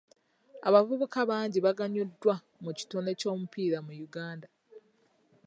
[0.67, 4.47] Abavubuka bangi baganyuddwa mu kitone ky'omupiira mu Uganda.